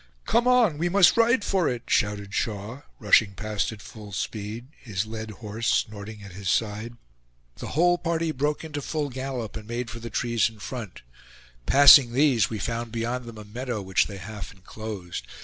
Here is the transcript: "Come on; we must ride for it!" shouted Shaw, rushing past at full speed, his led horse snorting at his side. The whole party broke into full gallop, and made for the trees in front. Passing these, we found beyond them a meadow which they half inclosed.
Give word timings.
"Come 0.25 0.47
on; 0.47 0.79
we 0.79 0.89
must 0.89 1.15
ride 1.15 1.43
for 1.43 1.69
it!" 1.69 1.83
shouted 1.85 2.33
Shaw, 2.33 2.81
rushing 2.97 3.35
past 3.35 3.71
at 3.71 3.83
full 3.83 4.11
speed, 4.13 4.69
his 4.79 5.05
led 5.05 5.29
horse 5.29 5.67
snorting 5.67 6.23
at 6.23 6.31
his 6.31 6.49
side. 6.49 6.97
The 7.57 7.67
whole 7.77 7.99
party 7.99 8.31
broke 8.31 8.63
into 8.63 8.81
full 8.81 9.11
gallop, 9.11 9.55
and 9.55 9.67
made 9.67 9.91
for 9.91 9.99
the 9.99 10.09
trees 10.09 10.49
in 10.49 10.57
front. 10.57 11.03
Passing 11.67 12.13
these, 12.13 12.49
we 12.49 12.57
found 12.57 12.91
beyond 12.91 13.25
them 13.25 13.37
a 13.37 13.45
meadow 13.45 13.79
which 13.83 14.07
they 14.07 14.17
half 14.17 14.51
inclosed. 14.51 15.27